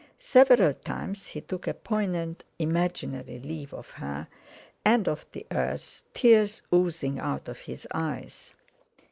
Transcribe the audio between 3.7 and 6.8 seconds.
of her and of the earth, tears